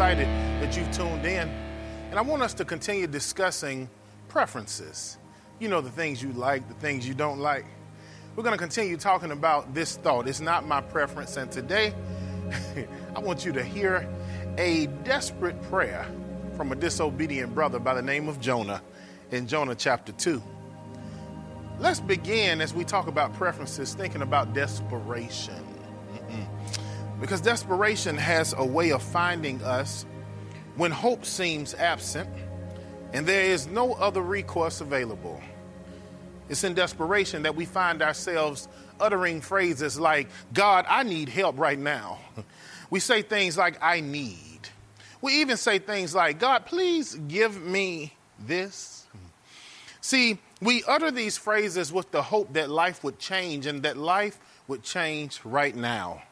Excited 0.00 0.28
that 0.62 0.74
you've 0.78 0.90
tuned 0.92 1.26
in. 1.26 1.46
And 2.08 2.18
I 2.18 2.22
want 2.22 2.40
us 2.40 2.54
to 2.54 2.64
continue 2.64 3.06
discussing 3.06 3.86
preferences. 4.28 5.18
You 5.58 5.68
know, 5.68 5.82
the 5.82 5.90
things 5.90 6.22
you 6.22 6.32
like, 6.32 6.66
the 6.68 6.74
things 6.74 7.06
you 7.06 7.12
don't 7.12 7.38
like. 7.38 7.66
We're 8.34 8.42
going 8.42 8.54
to 8.54 8.58
continue 8.58 8.96
talking 8.96 9.30
about 9.30 9.74
this 9.74 9.98
thought. 9.98 10.26
It's 10.26 10.40
not 10.40 10.66
my 10.66 10.80
preference. 10.80 11.36
And 11.36 11.52
today, 11.52 11.92
I 13.14 13.20
want 13.20 13.44
you 13.44 13.52
to 13.52 13.62
hear 13.62 14.08
a 14.56 14.86
desperate 15.04 15.60
prayer 15.64 16.06
from 16.56 16.72
a 16.72 16.76
disobedient 16.76 17.54
brother 17.54 17.78
by 17.78 17.92
the 17.92 18.00
name 18.00 18.26
of 18.26 18.40
Jonah 18.40 18.80
in 19.32 19.46
Jonah 19.46 19.74
chapter 19.74 20.12
2. 20.12 20.42
Let's 21.78 22.00
begin 22.00 22.62
as 22.62 22.72
we 22.72 22.84
talk 22.84 23.06
about 23.06 23.34
preferences, 23.34 23.92
thinking 23.92 24.22
about 24.22 24.54
desperation. 24.54 25.62
Because 27.20 27.42
desperation 27.42 28.16
has 28.16 28.54
a 28.56 28.64
way 28.64 28.92
of 28.92 29.02
finding 29.02 29.62
us 29.62 30.06
when 30.76 30.90
hope 30.90 31.26
seems 31.26 31.74
absent 31.74 32.28
and 33.12 33.26
there 33.26 33.44
is 33.44 33.66
no 33.66 33.92
other 33.94 34.22
recourse 34.22 34.80
available. 34.80 35.40
It's 36.48 36.64
in 36.64 36.74
desperation 36.74 37.42
that 37.42 37.54
we 37.54 37.66
find 37.66 38.00
ourselves 38.00 38.68
uttering 38.98 39.42
phrases 39.42 40.00
like, 40.00 40.28
God, 40.54 40.86
I 40.88 41.02
need 41.02 41.28
help 41.28 41.58
right 41.58 41.78
now. 41.78 42.18
We 42.88 42.98
say 42.98 43.22
things 43.22 43.56
like, 43.56 43.78
I 43.80 44.00
need. 44.00 44.68
We 45.20 45.42
even 45.42 45.58
say 45.58 45.78
things 45.78 46.14
like, 46.14 46.40
God, 46.40 46.66
please 46.66 47.14
give 47.14 47.60
me 47.62 48.14
this. 48.38 49.06
See, 50.00 50.38
we 50.60 50.82
utter 50.88 51.10
these 51.10 51.36
phrases 51.36 51.92
with 51.92 52.10
the 52.10 52.22
hope 52.22 52.54
that 52.54 52.70
life 52.70 53.04
would 53.04 53.18
change 53.18 53.66
and 53.66 53.82
that 53.82 53.96
life 53.96 54.40
would 54.66 54.82
change 54.82 55.40
right 55.44 55.76
now 55.76 56.22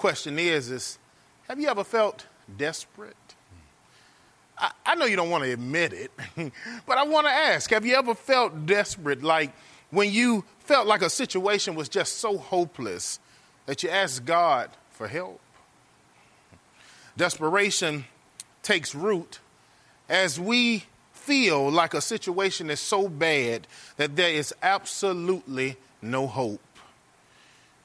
question 0.00 0.38
is, 0.38 0.70
is 0.70 0.98
have 1.46 1.60
you 1.60 1.68
ever 1.68 1.84
felt 1.84 2.26
desperate? 2.56 3.16
I, 4.56 4.70
I 4.86 4.94
know 4.94 5.04
you 5.04 5.14
don't 5.14 5.28
want 5.28 5.44
to 5.44 5.52
admit 5.52 5.92
it, 5.92 6.10
but 6.86 6.96
I 6.96 7.04
want 7.04 7.26
to 7.26 7.30
ask, 7.30 7.70
have 7.70 7.84
you 7.84 7.94
ever 7.94 8.14
felt 8.14 8.64
desperate, 8.64 9.22
like 9.22 9.52
when 9.90 10.10
you 10.10 10.44
felt 10.60 10.86
like 10.86 11.02
a 11.02 11.10
situation 11.10 11.74
was 11.74 11.90
just 11.90 12.16
so 12.16 12.38
hopeless 12.38 13.18
that 13.66 13.82
you 13.82 13.90
asked 13.90 14.24
God 14.24 14.70
for 14.90 15.06
help? 15.06 15.38
Desperation 17.18 18.06
takes 18.62 18.94
root 18.94 19.38
as 20.08 20.40
we 20.40 20.84
feel 21.12 21.70
like 21.70 21.92
a 21.92 22.00
situation 22.00 22.70
is 22.70 22.80
so 22.80 23.06
bad 23.06 23.66
that 23.98 24.16
there 24.16 24.30
is 24.30 24.54
absolutely 24.62 25.76
no 26.00 26.26
hope. 26.26 26.62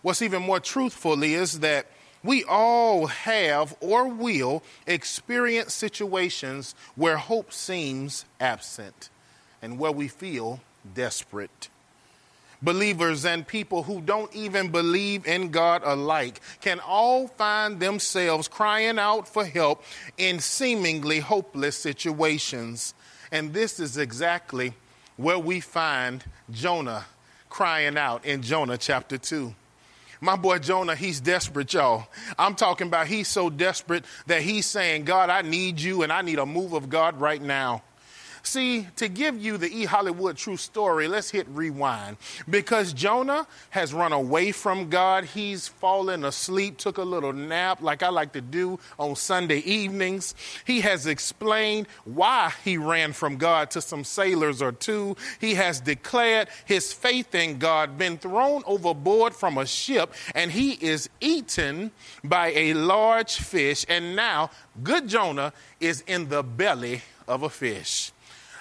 What's 0.01 0.21
even 0.21 0.43
more 0.43 0.61
truthful 0.61 1.21
is 1.21 1.59
that 1.59 1.87
we 2.25 2.43
all 2.43 3.05
have 3.05 3.75
or 3.79 4.07
will 4.07 4.63
experience 4.87 5.73
situations 5.73 6.75
where 6.95 7.17
hope 7.17 7.53
seems 7.53 8.25
absent 8.39 9.09
and 9.61 9.77
where 9.77 9.91
we 9.91 10.07
feel 10.07 10.59
desperate. 10.93 11.69
Believers 12.61 13.25
and 13.25 13.45
people 13.45 13.83
who 13.83 14.01
don't 14.01 14.33
even 14.35 14.69
believe 14.69 15.27
in 15.27 15.49
God 15.49 15.83
alike 15.85 16.41
can 16.61 16.79
all 16.79 17.27
find 17.27 17.79
themselves 17.79 18.47
crying 18.47 18.97
out 18.97 19.27
for 19.27 19.45
help 19.45 19.83
in 20.17 20.39
seemingly 20.39 21.19
hopeless 21.19 21.77
situations. 21.77 22.95
And 23.31 23.53
this 23.53 23.79
is 23.79 23.97
exactly 23.97 24.73
where 25.17 25.37
we 25.37 25.59
find 25.59 26.23
Jonah 26.49 27.05
crying 27.49 27.97
out 27.97 28.25
in 28.25 28.41
Jonah 28.41 28.77
chapter 28.77 29.17
2. 29.17 29.53
My 30.25 30.35
boy 30.35 30.57
Jonah, 30.57 30.95
he's 30.95 31.19
desperate, 31.19 31.71
y'all. 31.71 32.07
I'm 32.39 32.55
talking 32.55 32.87
about 32.87 33.05
he's 33.05 33.27
so 33.27 33.51
desperate 33.51 34.05
that 34.25 34.41
he's 34.41 34.65
saying, 34.65 35.05
God, 35.05 35.29
I 35.29 35.43
need 35.43 35.79
you 35.79 36.01
and 36.01 36.11
I 36.11 36.23
need 36.23 36.39
a 36.39 36.47
move 36.47 36.73
of 36.73 36.89
God 36.89 37.21
right 37.21 37.39
now. 37.39 37.83
See, 38.45 38.87
to 38.97 39.07
give 39.07 39.43
you 39.43 39.57
the 39.57 39.75
E. 39.75 39.85
Hollywood 39.85 40.37
true 40.37 40.55
story, 40.55 41.07
let's 41.07 41.31
hit 41.31 41.47
rewind. 41.49 42.17
Because 42.47 42.93
Jonah 42.93 43.47
has 43.71 43.91
run 43.91 44.13
away 44.13 44.51
from 44.51 44.87
God, 44.89 45.25
he's 45.25 45.67
fallen 45.67 46.23
asleep, 46.23 46.77
took 46.77 46.99
a 46.99 47.03
little 47.03 47.33
nap, 47.33 47.81
like 47.81 48.03
I 48.03 48.09
like 48.09 48.33
to 48.33 48.41
do 48.41 48.79
on 48.99 49.15
Sunday 49.15 49.57
evenings. 49.59 50.35
He 50.63 50.81
has 50.81 51.07
explained 51.07 51.87
why 52.03 52.53
he 52.63 52.77
ran 52.77 53.13
from 53.13 53.37
God 53.37 53.71
to 53.71 53.81
some 53.81 54.03
sailors 54.03 54.61
or 54.61 54.71
two. 54.71 55.17
He 55.41 55.55
has 55.55 55.79
declared 55.79 56.47
his 56.65 56.93
faith 56.93 57.33
in 57.33 57.57
God, 57.57 57.97
been 57.97 58.19
thrown 58.19 58.61
overboard 58.67 59.33
from 59.33 59.57
a 59.57 59.65
ship, 59.65 60.13
and 60.35 60.51
he 60.51 60.73
is 60.73 61.09
eaten 61.19 61.89
by 62.23 62.49
a 62.49 62.75
large 62.75 63.37
fish. 63.37 63.87
And 63.89 64.15
now, 64.15 64.51
good 64.83 65.07
Jonah 65.07 65.51
is 65.79 66.01
in 66.05 66.29
the 66.29 66.43
belly 66.43 67.01
of 67.27 67.41
a 67.41 67.49
fish. 67.49 68.11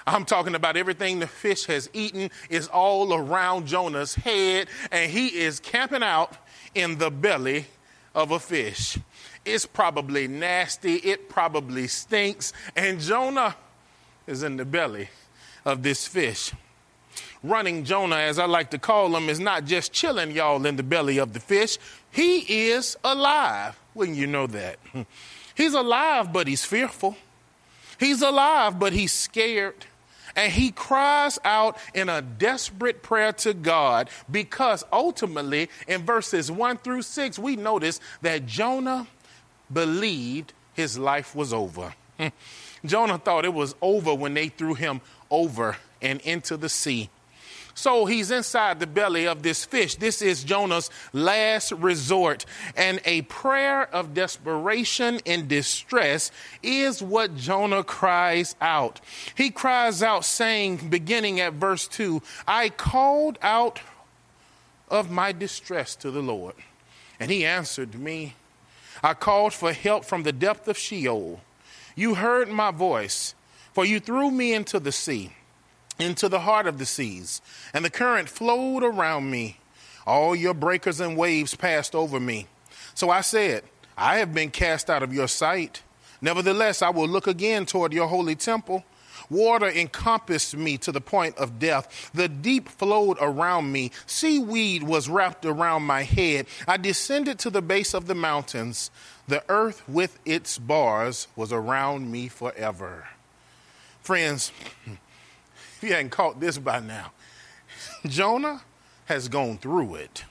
I'm 0.07 0.25
talking 0.25 0.53
about 0.53 0.77
everything 0.77 1.19
the 1.19 1.27
fish 1.27 1.65
has 1.65 1.89
eaten 1.93 2.29
is 2.49 2.67
all 2.67 3.13
around 3.13 3.65
Jonah's 3.65 4.13
head, 4.15 4.67
and 4.91 5.11
he 5.11 5.27
is 5.27 5.59
camping 5.59 6.03
out 6.03 6.37
in 6.75 6.99
the 6.99 7.09
belly 7.09 7.65
of 8.13 8.31
a 8.31 8.39
fish. 8.39 8.97
It's 9.43 9.65
probably 9.65 10.27
nasty, 10.27 10.95
it 10.95 11.27
probably 11.27 11.87
stinks, 11.87 12.53
and 12.75 12.99
Jonah 12.99 13.55
is 14.27 14.43
in 14.43 14.57
the 14.57 14.65
belly 14.65 15.09
of 15.65 15.81
this 15.81 16.07
fish. 16.07 16.51
Running 17.43 17.83
Jonah, 17.83 18.17
as 18.17 18.39
I 18.39 18.45
like 18.45 18.71
to 18.71 18.79
call 18.79 19.15
him, 19.15 19.29
is 19.29 19.39
not 19.39 19.65
just 19.65 19.91
chilling, 19.91 20.31
y'all, 20.31 20.65
in 20.65 20.75
the 20.75 20.83
belly 20.83 21.17
of 21.17 21.33
the 21.33 21.39
fish. 21.39 21.77
He 22.11 22.69
is 22.69 22.97
alive. 23.03 23.79
Wouldn't 23.93 24.17
you 24.17 24.27
know 24.27 24.47
that? 24.47 24.77
He's 25.55 25.73
alive, 25.73 26.33
but 26.33 26.47
he's 26.47 26.65
fearful. 26.65 27.15
He's 27.97 28.21
alive, 28.21 28.77
but 28.77 28.91
he's 28.91 29.13
scared. 29.13 29.85
And 30.35 30.51
he 30.51 30.71
cries 30.71 31.39
out 31.45 31.77
in 31.93 32.09
a 32.09 32.21
desperate 32.21 33.01
prayer 33.01 33.31
to 33.33 33.53
God 33.53 34.09
because 34.29 34.83
ultimately, 34.91 35.69
in 35.87 36.05
verses 36.05 36.51
1 36.51 36.77
through 36.77 37.03
6, 37.03 37.39
we 37.39 37.55
notice 37.55 37.99
that 38.21 38.45
Jonah 38.45 39.07
believed 39.71 40.53
his 40.73 40.97
life 40.97 41.35
was 41.35 41.53
over. 41.53 41.93
Jonah 42.85 43.17
thought 43.17 43.45
it 43.45 43.53
was 43.53 43.75
over 43.81 44.13
when 44.13 44.33
they 44.33 44.49
threw 44.49 44.73
him 44.73 45.01
over 45.31 45.77
and 46.01 46.19
into 46.21 46.57
the 46.57 46.69
sea. 46.69 47.09
So 47.77 48.05
he's 48.05 48.31
inside 48.31 48.79
the 48.79 48.87
belly 48.87 49.27
of 49.27 49.43
this 49.43 49.65
fish. 49.65 49.95
This 49.95 50.21
is 50.21 50.45
Jonah's 50.45 50.89
last 51.11 51.73
resort. 51.73 52.45
And 52.77 53.01
a 53.03 53.23
prayer 53.23 53.93
of 53.93 54.13
desperation 54.13 55.19
and 55.25 55.49
distress 55.49 56.31
is 56.63 57.03
what 57.03 57.35
Jonah 57.35 57.83
cries 57.83 58.55
out. 58.61 59.01
He 59.35 59.51
cries 59.51 60.01
out, 60.01 60.23
saying, 60.23 60.89
beginning 60.89 61.41
at 61.41 61.53
verse 61.53 61.85
2, 61.89 62.21
I 62.47 62.69
called 62.69 63.37
out 63.41 63.81
of 64.87 65.11
my 65.11 65.33
distress 65.33 65.97
to 65.97 66.11
the 66.11 66.21
Lord, 66.21 66.55
and 67.19 67.29
he 67.29 67.45
answered 67.45 67.95
me. 67.95 68.35
I 69.03 69.15
called 69.15 69.51
for 69.51 69.73
help 69.73 70.05
from 70.05 70.23
the 70.23 70.31
depth 70.31 70.69
of 70.69 70.77
Sheol. 70.77 71.41
You 71.93 72.15
heard 72.15 72.47
my 72.47 72.71
voice, 72.71 73.35
for 73.73 73.83
you 73.83 73.99
threw 73.99 74.31
me 74.31 74.53
into 74.53 74.79
the 74.79 74.93
sea 74.93 75.33
into 75.99 76.29
the 76.29 76.41
heart 76.41 76.67
of 76.67 76.77
the 76.77 76.85
seas, 76.85 77.41
and 77.73 77.85
the 77.85 77.89
current 77.89 78.29
flowed 78.29 78.83
around 78.83 79.29
me. 79.29 79.57
All 80.05 80.35
your 80.35 80.53
breakers 80.53 80.99
and 80.99 81.17
waves 81.17 81.55
passed 81.55 81.95
over 81.95 82.19
me. 82.19 82.47
So 82.93 83.09
I 83.09 83.21
said, 83.21 83.63
I 83.97 84.17
have 84.17 84.33
been 84.33 84.51
cast 84.51 84.89
out 84.89 85.03
of 85.03 85.13
your 85.13 85.27
sight. 85.27 85.81
Nevertheless, 86.21 86.81
I 86.81 86.89
will 86.89 87.07
look 87.07 87.27
again 87.27 87.65
toward 87.65 87.93
your 87.93 88.07
holy 88.07 88.35
temple. 88.35 88.83
Water 89.29 89.69
encompassed 89.69 90.55
me 90.55 90.77
to 90.79 90.91
the 90.91 91.01
point 91.01 91.37
of 91.37 91.57
death. 91.57 92.11
The 92.13 92.27
deep 92.27 92.69
flowed 92.69 93.17
around 93.19 93.71
me. 93.71 93.91
Seaweed 94.05 94.83
was 94.83 95.09
wrapped 95.09 95.45
around 95.45 95.83
my 95.83 96.03
head. 96.03 96.45
I 96.67 96.77
descended 96.77 97.39
to 97.39 97.49
the 97.49 97.61
base 97.61 97.93
of 97.93 98.07
the 98.07 98.15
mountains. 98.15 98.91
The 99.27 99.43
earth 99.49 99.81
with 99.87 100.19
its 100.25 100.59
bars 100.59 101.27
was 101.35 101.51
around 101.51 102.11
me 102.11 102.27
forever. 102.27 103.07
Friends, 104.01 104.51
you 105.81 105.89
hadn't 105.89 106.09
caught 106.09 106.39
this 106.39 106.57
by 106.57 106.79
now, 106.79 107.11
Jonah 108.05 108.61
has 109.05 109.27
gone 109.27 109.57
through 109.57 109.95
it. 109.95 110.23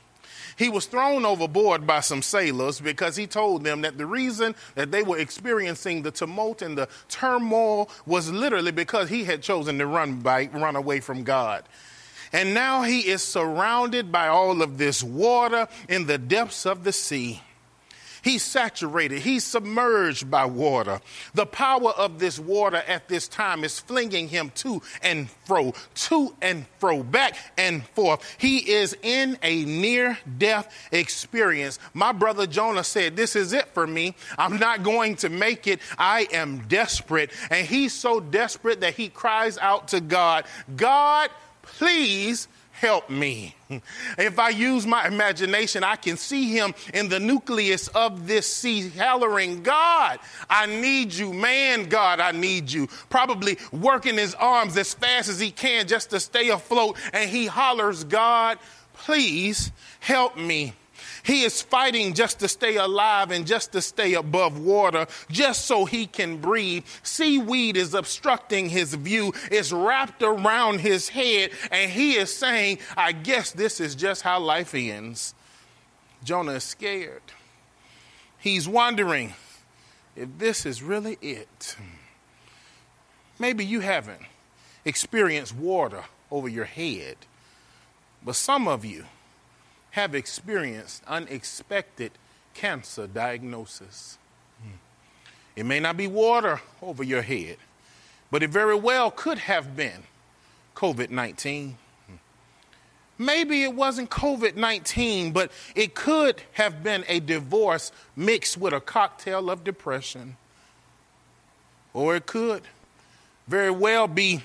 He 0.56 0.69
was 0.69 0.87
thrown 0.87 1.25
overboard 1.25 1.87
by 1.87 2.00
some 2.00 2.23
sailors 2.23 2.81
because 2.81 3.17
he 3.17 3.26
told 3.26 3.64
them 3.64 3.81
that 3.82 3.99
the 3.99 4.06
reason 4.06 4.55
that 4.76 4.93
they 4.93 5.02
were 5.02 5.19
experiencing 5.19 6.02
the 6.02 6.11
tumult 6.11 6.62
and 6.62 6.79
the 6.79 6.88
turmoil 7.08 7.91
was 8.06 8.31
literally 8.31 8.70
because 8.70 9.08
he 9.08 9.25
had 9.25 9.43
chosen 9.43 9.79
to 9.79 9.87
run, 9.87 10.20
by, 10.20 10.49
run 10.52 10.76
away 10.76 11.00
from 11.00 11.25
God. 11.25 11.64
And 12.32 12.55
now 12.55 12.82
he 12.82 13.00
is 13.08 13.23
surrounded 13.23 14.11
by 14.12 14.29
all 14.29 14.62
of 14.62 14.79
this 14.79 15.02
water 15.02 15.69
in 15.88 16.06
the 16.06 16.19
depths 16.19 16.67
of 16.67 16.85
the 16.85 16.93
sea. 16.93 17.43
He's 18.24 18.42
saturated, 18.42 19.20
he's 19.20 19.44
submerged 19.44 20.30
by 20.30 20.46
water. 20.46 21.02
The 21.34 21.44
power 21.44 21.90
of 21.90 22.18
this 22.18 22.38
water 22.38 22.82
at 22.88 23.06
this 23.06 23.28
time 23.28 23.64
is 23.64 23.78
flinging 23.78 24.28
him 24.28 24.50
to 24.56 24.80
and 25.02 25.28
fro, 25.44 25.74
to 25.94 26.34
and 26.40 26.64
fro, 26.78 27.02
back 27.02 27.36
and 27.58 27.86
forth. 27.88 28.36
He 28.38 28.58
is 28.72 28.96
in 29.02 29.38
a 29.42 29.66
near 29.66 30.18
death 30.38 30.74
experience. 30.90 31.78
My 31.92 32.12
brother 32.12 32.46
Jonah 32.46 32.82
said, 32.82 33.14
This 33.14 33.36
is 33.36 33.52
it 33.52 33.66
for 33.74 33.86
me. 33.86 34.14
I'm 34.38 34.56
not 34.56 34.82
going 34.82 35.16
to 35.16 35.28
make 35.28 35.66
it. 35.66 35.80
I 35.98 36.26
am 36.32 36.66
desperate. 36.66 37.30
And 37.50 37.66
he's 37.66 37.92
so 37.92 38.20
desperate 38.20 38.80
that 38.80 38.94
he 38.94 39.10
cries 39.10 39.58
out 39.58 39.88
to 39.88 40.00
God, 40.00 40.46
God, 40.76 41.28
please 41.62 42.48
help 42.80 43.08
me. 43.08 43.54
If 44.18 44.38
I 44.38 44.50
use 44.50 44.86
my 44.86 45.06
imagination, 45.06 45.82
I 45.84 45.96
can 45.96 46.16
see 46.16 46.50
him 46.50 46.74
in 46.92 47.08
the 47.08 47.20
nucleus 47.20 47.88
of 47.88 48.26
this 48.26 48.52
sea 48.52 48.88
hollering, 48.90 49.62
God, 49.62 50.18
I 50.50 50.66
need 50.66 51.14
you. 51.14 51.32
Man, 51.32 51.88
God, 51.88 52.20
I 52.20 52.32
need 52.32 52.70
you. 52.70 52.88
Probably 53.08 53.58
working 53.72 54.16
his 54.16 54.34
arms 54.34 54.76
as 54.76 54.92
fast 54.92 55.28
as 55.28 55.40
he 55.40 55.50
can 55.50 55.86
just 55.86 56.10
to 56.10 56.20
stay 56.20 56.50
afloat. 56.50 56.98
And 57.12 57.30
he 57.30 57.46
hollers, 57.46 58.04
God, 58.04 58.58
please 58.94 59.72
help 60.00 60.36
me. 60.36 60.74
He 61.24 61.42
is 61.42 61.62
fighting 61.62 62.12
just 62.12 62.40
to 62.40 62.48
stay 62.48 62.76
alive 62.76 63.30
and 63.30 63.46
just 63.46 63.72
to 63.72 63.80
stay 63.80 64.12
above 64.12 64.58
water, 64.58 65.06
just 65.30 65.64
so 65.64 65.86
he 65.86 66.06
can 66.06 66.36
breathe. 66.36 66.84
Seaweed 67.02 67.78
is 67.78 67.94
obstructing 67.94 68.68
his 68.68 68.92
view, 68.92 69.32
it's 69.50 69.72
wrapped 69.72 70.22
around 70.22 70.80
his 70.80 71.08
head, 71.08 71.50
and 71.70 71.90
he 71.90 72.16
is 72.16 72.32
saying, 72.32 72.78
I 72.96 73.12
guess 73.12 73.52
this 73.52 73.80
is 73.80 73.94
just 73.94 74.20
how 74.20 74.38
life 74.38 74.74
ends. 74.74 75.34
Jonah 76.22 76.52
is 76.52 76.64
scared. 76.64 77.22
He's 78.38 78.68
wondering 78.68 79.32
if 80.14 80.28
this 80.36 80.66
is 80.66 80.82
really 80.82 81.16
it. 81.22 81.76
Maybe 83.38 83.64
you 83.64 83.80
haven't 83.80 84.20
experienced 84.84 85.56
water 85.56 86.04
over 86.30 86.48
your 86.48 86.66
head, 86.66 87.16
but 88.22 88.36
some 88.36 88.68
of 88.68 88.84
you 88.84 89.06
have 89.94 90.12
experienced 90.12 91.05
unexpected 91.06 92.11
cancer 92.52 93.06
diagnosis. 93.06 94.19
Hmm. 94.61 94.76
It 95.55 95.67
may 95.67 95.79
not 95.79 95.96
be 95.96 96.08
water 96.08 96.61
over 96.82 97.05
your 97.05 97.23
head, 97.23 97.58
but 98.29 98.43
it 98.43 98.50
very 98.50 98.75
well 98.75 99.12
could 99.12 99.38
have 99.38 99.76
been 99.76 100.02
COVID 100.75 101.11
19. 101.11 101.79
Hmm. 102.08 102.14
Maybe 103.19 103.62
it 103.62 103.73
wasn't 103.73 104.11
COVID 104.11 104.56
19, 104.56 105.31
but 105.31 105.52
it 105.76 105.94
could 105.94 106.43
have 106.55 106.82
been 106.82 107.05
a 107.06 107.20
divorce 107.20 107.93
mixed 108.17 108.56
with 108.56 108.73
a 108.73 108.81
cocktail 108.81 109.49
of 109.49 109.62
depression. 109.62 110.37
Or 111.93 112.17
it 112.17 112.26
could 112.26 112.62
very 113.46 113.70
well 113.70 114.08
be 114.08 114.43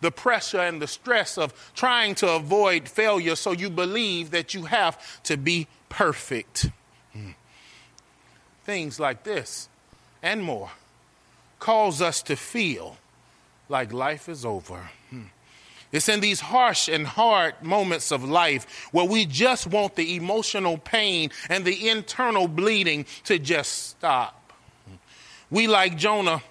the 0.00 0.10
pressure 0.10 0.60
and 0.60 0.80
the 0.80 0.86
stress 0.86 1.38
of 1.38 1.72
trying 1.74 2.14
to 2.16 2.30
avoid 2.30 2.88
failure, 2.88 3.36
so 3.36 3.52
you 3.52 3.70
believe 3.70 4.30
that 4.30 4.54
you 4.54 4.64
have 4.64 5.22
to 5.24 5.36
be 5.36 5.66
perfect. 5.88 6.70
Hmm. 7.12 7.30
Things 8.64 9.00
like 9.00 9.24
this 9.24 9.68
and 10.22 10.42
more 10.42 10.70
cause 11.58 12.02
us 12.02 12.22
to 12.22 12.36
feel 12.36 12.96
like 13.68 13.92
life 13.92 14.28
is 14.28 14.44
over. 14.44 14.90
Hmm. 15.10 15.22
It's 15.92 16.08
in 16.08 16.20
these 16.20 16.40
harsh 16.40 16.88
and 16.88 17.06
hard 17.06 17.62
moments 17.62 18.10
of 18.10 18.24
life 18.24 18.88
where 18.92 19.06
we 19.06 19.24
just 19.24 19.66
want 19.66 19.94
the 19.94 20.16
emotional 20.16 20.78
pain 20.78 21.30
and 21.48 21.64
the 21.64 21.88
internal 21.88 22.48
bleeding 22.48 23.06
to 23.24 23.38
just 23.38 23.88
stop. 23.90 24.52
Hmm. 24.86 24.96
We, 25.50 25.66
like 25.68 25.96
Jonah, 25.96 26.42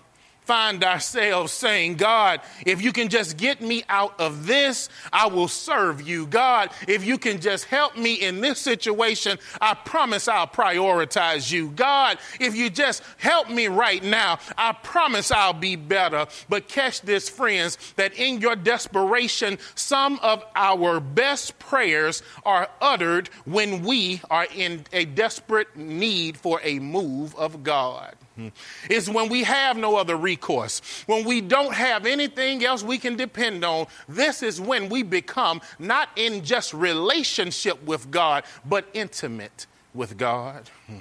find 0.46 0.84
ourselves 0.84 1.52
saying, 1.52 1.96
God, 1.96 2.42
if 2.66 2.82
you 2.82 2.94
can 2.94 3.10
just 3.10 3.38
get 3.38 3.62
me 3.62 3.84
out 3.90 4.20
of 4.20 4.48
this, 4.48 4.90
I 5.12 5.28
will 5.28 5.48
serve 5.48 6.08
you. 6.08 6.28
God, 6.28 6.70
if 6.88 7.06
you 7.06 7.18
can 7.18 7.42
just 7.42 7.66
help 7.66 7.98
me 7.98 8.14
in 8.14 8.42
this 8.42 8.60
situation, 8.60 9.40
I 9.60 9.74
promise 9.74 10.28
I'll 10.28 10.48
prioritize 10.48 11.52
you. 11.52 11.70
God, 11.70 12.20
if 12.40 12.56
you 12.56 12.70
just 12.70 13.04
help 13.18 13.50
me 13.50 13.68
right 13.68 14.04
now, 14.04 14.40
I 14.58 14.74
promise 14.74 15.32
I'll 15.32 15.54
be 15.54 15.76
better. 15.76 16.28
But 16.48 16.68
catch 16.68 17.02
this, 17.02 17.28
friends, 17.28 17.78
that 17.96 18.14
in 18.14 18.40
your 18.40 18.56
desperation, 18.56 19.58
some 19.74 20.20
of 20.22 20.44
our 20.56 21.00
best 21.00 21.58
prayers 21.60 22.22
are 22.46 22.70
uttered 22.82 23.30
when 23.46 23.84
we 23.84 24.22
are 24.30 24.48
in 24.56 24.86
a 24.94 25.06
desperate 25.06 25.76
need 25.76 26.38
for 26.38 26.60
a 26.64 26.80
move 26.80 27.36
of 27.36 27.64
God. 27.64 28.16
Hmm. 28.36 28.50
It's 28.90 29.08
when 29.08 29.30
we 29.30 29.44
have 29.44 29.78
no 29.78 29.96
other 29.96 30.18
recourse, 30.18 30.82
when 31.06 31.24
we 31.24 31.40
don't 31.40 31.74
have 31.74 32.06
anything 32.06 32.66
else 32.66 32.84
we 32.84 32.98
can 32.98 33.16
depend 33.16 33.64
on. 33.64 33.88
This 34.10 34.44
is 34.44 34.60
when 34.60 34.90
we 34.90 35.04
become 35.04 35.62
not 35.80 36.10
in 36.18 36.44
just 36.44 36.74
relationship 36.74 37.82
with 37.86 38.12
God, 38.12 38.44
but 38.66 38.86
intimate 38.94 39.68
with 39.94 40.18
God. 40.18 40.70
Hmm. 40.88 41.00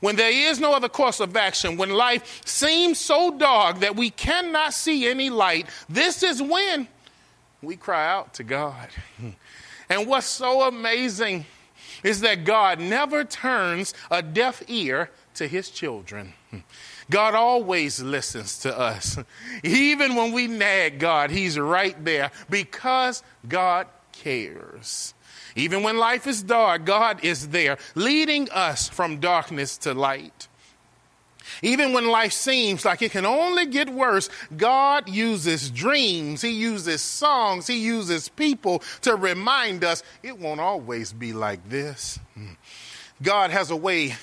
When 0.00 0.16
there 0.16 0.30
is 0.30 0.60
no 0.60 0.74
other 0.74 0.88
course 0.88 1.20
of 1.20 1.36
action, 1.36 1.76
when 1.76 1.90
life 1.90 2.42
seems 2.44 3.00
so 3.00 3.36
dark 3.36 3.80
that 3.80 3.96
we 3.96 4.10
cannot 4.10 4.72
see 4.72 5.08
any 5.08 5.30
light, 5.30 5.66
this 5.88 6.22
is 6.22 6.40
when 6.40 6.86
we 7.62 7.76
cry 7.76 8.08
out 8.08 8.34
to 8.34 8.44
God. 8.44 8.90
Hmm. 9.18 9.30
And 9.88 10.06
what's 10.06 10.26
so 10.26 10.62
amazing 10.68 11.46
is 12.04 12.20
that 12.20 12.44
God 12.44 12.78
never 12.78 13.24
turns 13.24 13.94
a 14.10 14.22
deaf 14.22 14.62
ear 14.68 15.10
to 15.34 15.48
his 15.48 15.70
children. 15.70 16.34
God 17.10 17.34
always 17.34 18.02
listens 18.02 18.58
to 18.60 18.76
us. 18.76 19.18
Even 19.62 20.14
when 20.16 20.32
we 20.32 20.46
nag 20.46 20.98
God, 20.98 21.30
he's 21.30 21.58
right 21.58 22.02
there 22.04 22.30
because 22.50 23.22
God 23.48 23.86
cares. 24.12 25.14
Even 25.54 25.82
when 25.82 25.96
life 25.96 26.26
is 26.26 26.42
dark, 26.42 26.84
God 26.84 27.24
is 27.24 27.48
there, 27.48 27.78
leading 27.94 28.50
us 28.50 28.88
from 28.88 29.20
darkness 29.20 29.78
to 29.78 29.94
light. 29.94 30.48
Even 31.62 31.92
when 31.92 32.08
life 32.08 32.32
seems 32.32 32.84
like 32.84 33.02
it 33.02 33.12
can 33.12 33.24
only 33.24 33.66
get 33.66 33.88
worse, 33.88 34.28
God 34.56 35.08
uses 35.08 35.70
dreams, 35.70 36.42
He 36.42 36.50
uses 36.50 37.00
songs, 37.00 37.66
He 37.66 37.78
uses 37.78 38.28
people 38.28 38.82
to 39.02 39.16
remind 39.16 39.84
us 39.84 40.02
it 40.22 40.38
won't 40.38 40.60
always 40.60 41.12
be 41.12 41.32
like 41.32 41.68
this. 41.68 42.18
Hmm. 42.34 42.54
God 43.22 43.50
has 43.50 43.70
a 43.70 43.76
way 43.76 44.14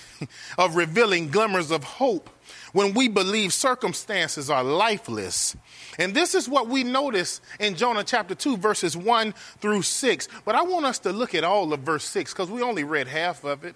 of 0.57 0.75
revealing 0.75 1.29
glimmers 1.29 1.71
of 1.71 1.83
hope 1.83 2.29
when 2.73 2.93
we 2.93 3.07
believe 3.07 3.53
circumstances 3.53 4.49
are 4.49 4.63
lifeless. 4.63 5.55
And 5.97 6.13
this 6.13 6.35
is 6.35 6.47
what 6.47 6.67
we 6.67 6.83
notice 6.83 7.41
in 7.59 7.75
Jonah 7.75 8.03
chapter 8.03 8.35
2, 8.35 8.57
verses 8.57 8.95
1 8.95 9.33
through 9.59 9.81
6. 9.81 10.27
But 10.45 10.55
I 10.55 10.63
want 10.63 10.85
us 10.85 10.99
to 10.99 11.11
look 11.11 11.33
at 11.33 11.43
all 11.43 11.73
of 11.73 11.81
verse 11.81 12.05
6 12.05 12.33
because 12.33 12.51
we 12.51 12.61
only 12.61 12.83
read 12.83 13.07
half 13.07 13.43
of 13.43 13.63
it. 13.63 13.75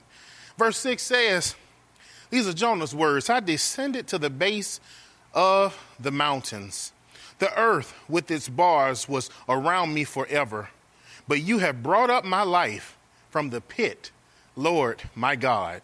Verse 0.58 0.78
6 0.78 1.02
says, 1.02 1.56
These 2.30 2.48
are 2.48 2.54
Jonah's 2.54 2.96
words 2.96 3.30
I 3.30 3.40
descended 3.40 4.08
to 4.08 4.18
the 4.18 4.30
base 4.30 4.80
of 5.34 5.78
the 6.00 6.12
mountains. 6.12 6.92
The 7.40 7.56
earth 7.60 7.94
with 8.10 8.32
its 8.32 8.50
bars 8.50 9.08
was 9.08 9.30
around 9.48 9.94
me 9.94 10.04
forever. 10.04 10.70
But 11.28 11.42
you 11.42 11.60
have 11.60 11.84
brought 11.84 12.10
up 12.10 12.26
my 12.26 12.42
life 12.42 12.98
from 13.30 13.50
the 13.50 13.62
pit 13.62 14.12
Lord, 14.58 15.04
my 15.16 15.36
God. 15.36 15.84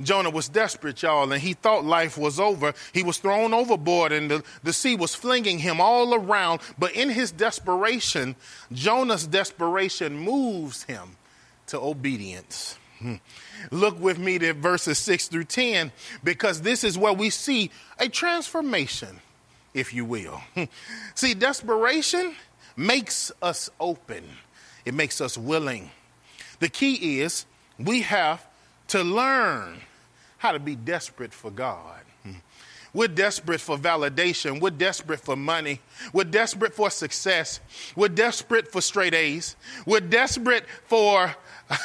Jonah 0.00 0.30
was 0.30 0.48
desperate, 0.48 1.02
y'all, 1.02 1.30
and 1.32 1.40
he 1.40 1.54
thought 1.54 1.84
life 1.84 2.18
was 2.18 2.38
over. 2.38 2.74
He 2.92 3.02
was 3.02 3.18
thrown 3.18 3.54
overboard, 3.54 4.12
and 4.12 4.30
the, 4.30 4.44
the 4.62 4.72
sea 4.72 4.94
was 4.94 5.14
flinging 5.14 5.58
him 5.58 5.80
all 5.80 6.14
around. 6.14 6.60
But 6.78 6.92
in 6.92 7.08
his 7.08 7.32
desperation, 7.32 8.36
Jonah's 8.72 9.26
desperation 9.26 10.18
moves 10.18 10.84
him 10.84 11.16
to 11.68 11.80
obedience. 11.80 12.78
Hmm. 12.98 13.16
Look 13.70 13.98
with 14.00 14.18
me 14.18 14.38
to 14.38 14.52
verses 14.52 14.98
6 14.98 15.28
through 15.28 15.44
10, 15.44 15.92
because 16.22 16.62
this 16.62 16.84
is 16.84 16.98
where 16.98 17.12
we 17.12 17.30
see 17.30 17.70
a 17.98 18.08
transformation, 18.08 19.20
if 19.72 19.94
you 19.94 20.04
will. 20.04 20.40
Hmm. 20.54 20.64
See, 21.14 21.34
desperation 21.34 22.34
makes 22.76 23.32
us 23.40 23.70
open, 23.80 24.24
it 24.84 24.94
makes 24.94 25.20
us 25.20 25.38
willing. 25.38 25.90
The 26.58 26.68
key 26.68 27.20
is 27.20 27.44
we 27.86 28.02
have 28.02 28.44
to 28.88 29.02
learn 29.02 29.80
how 30.38 30.52
to 30.52 30.58
be 30.58 30.74
desperate 30.74 31.32
for 31.32 31.50
God. 31.50 32.00
We're 32.94 33.08
desperate 33.08 33.60
for 33.60 33.78
validation. 33.78 34.60
We're 34.60 34.70
desperate 34.70 35.20
for 35.20 35.34
money. 35.34 35.80
We're 36.12 36.24
desperate 36.24 36.74
for 36.74 36.90
success. 36.90 37.60
We're 37.96 38.08
desperate 38.08 38.70
for 38.70 38.82
straight 38.82 39.14
A's. 39.14 39.56
We're 39.86 40.00
desperate 40.00 40.66
for 40.84 41.34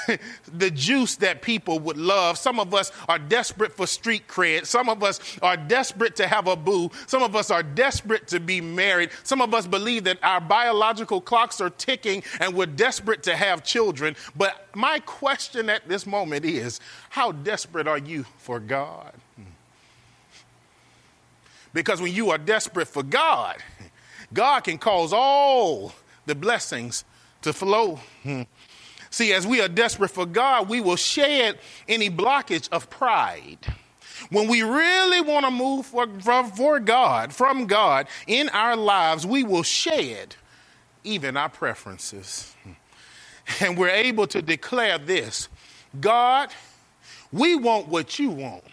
the 0.53 0.69
juice 0.69 1.15
that 1.17 1.41
people 1.41 1.79
would 1.79 1.97
love. 1.97 2.37
Some 2.37 2.59
of 2.59 2.73
us 2.73 2.91
are 3.07 3.19
desperate 3.19 3.71
for 3.71 3.87
street 3.87 4.27
cred. 4.27 4.65
Some 4.65 4.89
of 4.89 5.01
us 5.01 5.39
are 5.41 5.55
desperate 5.55 6.17
to 6.17 6.27
have 6.27 6.47
a 6.47 6.57
boo. 6.57 6.91
Some 7.05 7.23
of 7.23 7.37
us 7.37 7.51
are 7.51 7.63
desperate 7.63 8.27
to 8.27 8.41
be 8.41 8.59
married. 8.59 9.11
Some 9.23 9.41
of 9.41 9.53
us 9.53 9.65
believe 9.65 10.03
that 10.05 10.19
our 10.23 10.41
biological 10.41 11.21
clocks 11.21 11.61
are 11.61 11.69
ticking 11.69 12.21
and 12.41 12.53
we're 12.53 12.65
desperate 12.65 13.23
to 13.23 13.35
have 13.37 13.63
children. 13.63 14.15
But 14.35 14.67
my 14.75 14.99
question 14.99 15.69
at 15.69 15.87
this 15.87 16.05
moment 16.05 16.43
is 16.43 16.81
how 17.09 17.31
desperate 17.31 17.87
are 17.87 17.97
you 17.97 18.25
for 18.37 18.59
God? 18.59 19.13
Because 21.77 22.01
when 22.01 22.11
you 22.11 22.31
are 22.31 22.39
desperate 22.39 22.87
for 22.87 23.03
God, 23.03 23.57
God 24.33 24.61
can 24.61 24.79
cause 24.79 25.13
all 25.13 25.93
the 26.25 26.33
blessings 26.33 27.05
to 27.43 27.53
flow. 27.53 27.99
See, 29.11 29.31
as 29.31 29.45
we 29.45 29.61
are 29.61 29.67
desperate 29.67 30.09
for 30.09 30.25
God, 30.25 30.69
we 30.69 30.81
will 30.81 30.95
shed 30.95 31.59
any 31.87 32.09
blockage 32.09 32.67
of 32.71 32.89
pride. 32.89 33.59
When 34.31 34.47
we 34.47 34.63
really 34.63 35.21
want 35.21 35.45
to 35.45 35.51
move 35.51 35.85
for, 35.85 36.07
for, 36.55 36.79
God, 36.79 37.31
from 37.31 37.67
God 37.67 38.07
in 38.25 38.49
our 38.49 38.75
lives, 38.75 39.27
we 39.27 39.43
will 39.43 39.61
shed 39.61 40.35
even 41.03 41.37
our 41.37 41.49
preferences. 41.49 42.55
And 43.59 43.77
we're 43.77 43.89
able 43.89 44.25
to 44.25 44.41
declare 44.41 44.97
this 44.97 45.47
God, 46.01 46.49
we 47.31 47.55
want 47.55 47.87
what 47.87 48.17
you 48.17 48.31
want. 48.31 48.63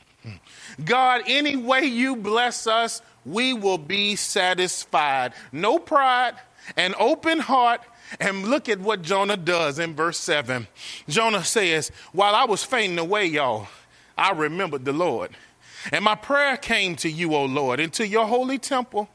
God, 0.84 1.22
any 1.26 1.56
way 1.56 1.84
you 1.84 2.16
bless 2.16 2.66
us, 2.66 3.02
we 3.24 3.52
will 3.52 3.78
be 3.78 4.16
satisfied. 4.16 5.34
No 5.52 5.78
pride, 5.78 6.34
an 6.76 6.94
open 6.98 7.40
heart, 7.40 7.80
and 8.20 8.48
look 8.48 8.68
at 8.68 8.80
what 8.80 9.02
Jonah 9.02 9.36
does 9.36 9.78
in 9.78 9.94
verse 9.94 10.18
7. 10.18 10.66
Jonah 11.08 11.44
says, 11.44 11.90
While 12.12 12.34
I 12.34 12.44
was 12.44 12.64
fainting 12.64 12.98
away, 12.98 13.26
y'all, 13.26 13.68
I 14.16 14.32
remembered 14.32 14.84
the 14.84 14.92
Lord. 14.92 15.30
And 15.92 16.04
my 16.04 16.14
prayer 16.14 16.56
came 16.56 16.96
to 16.96 17.10
you, 17.10 17.34
O 17.34 17.44
Lord, 17.44 17.80
into 17.80 18.06
your 18.06 18.26
holy 18.26 18.58
temple. 18.58 19.08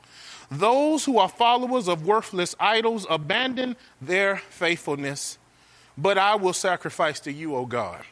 Those 0.51 1.05
who 1.05 1.19
are 1.19 1.29
followers 1.29 1.87
of 1.87 2.05
worthless 2.05 2.55
idols 2.59 3.05
abandon 3.09 3.75
their 4.01 4.37
faithfulness, 4.37 5.37
but 5.97 6.17
I 6.17 6.35
will 6.35 6.53
sacrifice 6.53 7.19
to 7.21 7.31
you, 7.31 7.55
O 7.55 7.65
God 7.65 8.03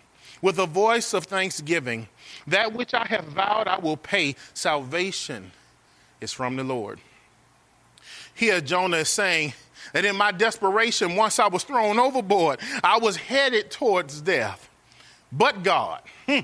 with 0.42 0.60
a 0.60 0.66
voice 0.66 1.14
of 1.14 1.26
thanksgiving. 1.26 2.08
That 2.48 2.74
which 2.74 2.94
I 2.94 3.06
have 3.06 3.26
vowed 3.26 3.68
I 3.68 3.80
will 3.80 3.98
pay. 3.98 4.36
Salvation 4.54 5.52
is 6.22 6.34
from 6.34 6.56
the 6.56 6.64
Lord. 6.64 7.00
Here, 8.34 8.62
Jonah 8.62 8.98
is 8.98 9.10
saying 9.10 9.54
that 9.94 10.06
in 10.06 10.16
my 10.16 10.32
desperation, 10.32 11.16
once 11.16 11.40
I 11.40 11.48
was 11.48 11.64
thrown 11.64 12.00
overboard, 12.00 12.60
I 12.84 13.00
was 13.00 13.16
headed 13.18 13.72
towards 13.72 14.22
death. 14.22 14.70
But 15.32 15.64
God, 15.64 16.02
hmm, 16.28 16.40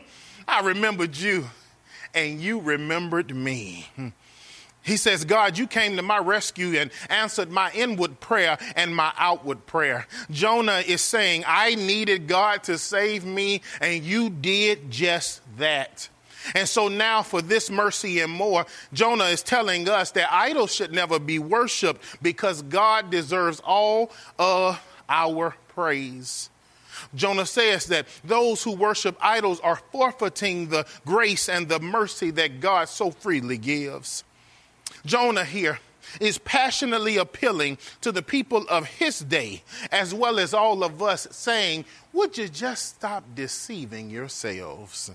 I 0.47 0.61
remembered 0.61 1.15
you, 1.15 1.45
and 2.13 2.41
you 2.41 2.59
remembered 2.59 3.35
me. 3.35 3.87
He 4.83 4.97
says, 4.97 5.23
God, 5.23 5.57
you 5.57 5.65
came 5.65 5.95
to 5.95 6.01
my 6.01 6.19
rescue 6.19 6.77
and 6.77 6.91
answered 7.09 7.49
my 7.49 7.71
inward 7.71 8.19
prayer 8.19 8.57
and 8.75 8.93
my 8.93 9.13
outward 9.17 9.65
prayer. 9.65 10.05
Jonah 10.29 10.83
is 10.85 11.01
saying, 11.01 11.45
I 11.47 11.75
needed 11.75 12.27
God 12.27 12.63
to 12.63 12.77
save 12.77 13.23
me, 13.23 13.61
and 13.79 14.03
you 14.03 14.29
did 14.29 14.91
just 14.91 15.41
that. 15.57 16.09
And 16.53 16.67
so 16.67 16.89
now, 16.89 17.21
for 17.21 17.41
this 17.41 17.69
mercy 17.69 18.19
and 18.19 18.31
more, 18.31 18.65
Jonah 18.91 19.25
is 19.25 19.41
telling 19.41 19.87
us 19.87 20.11
that 20.11 20.27
idols 20.33 20.75
should 20.75 20.91
never 20.91 21.17
be 21.17 21.39
worshiped 21.39 22.01
because 22.21 22.61
God 22.63 23.09
deserves 23.09 23.61
all 23.65 24.11
of 24.37 24.81
our 25.07 25.55
praise. 25.69 26.49
Jonah 27.15 27.45
says 27.45 27.85
that 27.85 28.07
those 28.23 28.63
who 28.63 28.75
worship 28.75 29.15
idols 29.21 29.59
are 29.61 29.79
forfeiting 29.93 30.67
the 30.67 30.85
grace 31.05 31.47
and 31.47 31.69
the 31.69 31.79
mercy 31.79 32.31
that 32.31 32.59
God 32.59 32.89
so 32.89 33.11
freely 33.11 33.57
gives. 33.57 34.25
Jonah 35.05 35.45
here 35.45 35.79
is 36.19 36.37
passionately 36.37 37.17
appealing 37.17 37.77
to 38.01 38.11
the 38.11 38.21
people 38.21 38.65
of 38.69 38.85
his 38.85 39.19
day, 39.19 39.63
as 39.91 40.13
well 40.13 40.39
as 40.39 40.53
all 40.53 40.83
of 40.83 41.01
us, 41.01 41.27
saying, 41.31 41.85
Would 42.13 42.37
you 42.37 42.47
just 42.47 42.95
stop 42.95 43.23
deceiving 43.35 44.09
yourselves? 44.09 45.11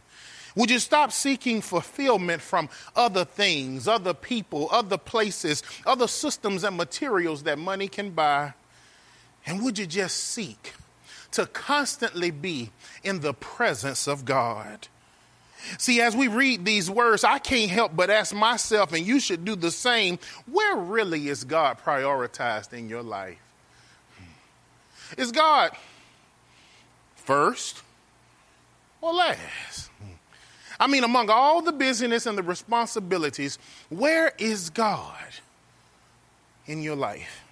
Would 0.54 0.70
you 0.70 0.78
stop 0.78 1.12
seeking 1.12 1.60
fulfillment 1.60 2.42
from 2.42 2.68
other 2.96 3.24
things, 3.24 3.86
other 3.86 4.14
people, 4.14 4.68
other 4.72 4.98
places, 4.98 5.62
other 5.86 6.08
systems 6.08 6.64
and 6.64 6.76
materials 6.76 7.44
that 7.44 7.58
money 7.58 7.86
can 7.86 8.10
buy? 8.10 8.54
And 9.46 9.62
would 9.62 9.78
you 9.78 9.86
just 9.86 10.16
seek 10.16 10.74
to 11.32 11.46
constantly 11.46 12.30
be 12.30 12.70
in 13.04 13.20
the 13.20 13.34
presence 13.34 14.08
of 14.08 14.24
God? 14.24 14.88
See, 15.76 16.00
as 16.00 16.14
we 16.14 16.28
read 16.28 16.64
these 16.64 16.90
words, 16.90 17.24
I 17.24 17.38
can't 17.38 17.70
help 17.70 17.94
but 17.94 18.10
ask 18.10 18.34
myself, 18.34 18.92
and 18.92 19.06
you 19.06 19.20
should 19.20 19.44
do 19.44 19.56
the 19.56 19.70
same 19.70 20.18
where 20.50 20.76
really 20.76 21.28
is 21.28 21.44
God 21.44 21.78
prioritized 21.78 22.72
in 22.72 22.88
your 22.88 23.02
life? 23.02 23.38
Is 25.16 25.32
God 25.32 25.72
first 27.16 27.82
or 29.00 29.12
last? 29.12 29.90
I 30.80 30.86
mean, 30.86 31.02
among 31.02 31.28
all 31.28 31.60
the 31.60 31.72
busyness 31.72 32.26
and 32.26 32.38
the 32.38 32.42
responsibilities, 32.42 33.58
where 33.88 34.32
is 34.38 34.70
God 34.70 35.16
in 36.66 36.82
your 36.82 36.96
life? 36.96 37.44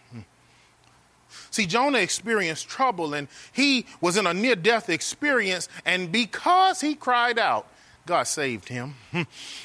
See, 1.50 1.66
Jonah 1.66 1.98
experienced 1.98 2.68
trouble 2.68 3.14
and 3.14 3.28
he 3.52 3.86
was 4.00 4.16
in 4.16 4.26
a 4.26 4.34
near 4.34 4.54
death 4.54 4.90
experience, 4.90 5.68
and 5.84 6.12
because 6.12 6.80
he 6.80 6.94
cried 6.94 7.38
out, 7.38 7.66
God 8.06 8.24
saved 8.24 8.68
him. 8.68 8.94